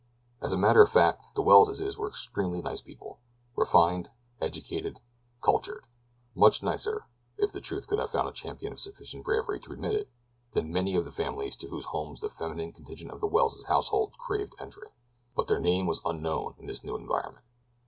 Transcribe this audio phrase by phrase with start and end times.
[0.41, 3.19] As a matter of fact the Welleses were extremely nice people.
[3.55, 4.09] Refined,
[4.41, 4.99] educated
[5.43, 5.85] cultured.
[6.33, 7.05] Much nicer,
[7.37, 10.09] if the truth could have found a champion of sufficient bravery to admit it,
[10.53, 14.17] than many of the families to whose homes the feminine contingent of the Welles household
[14.17, 14.89] craved entree;
[15.35, 17.45] but their name was unknown in this new environment.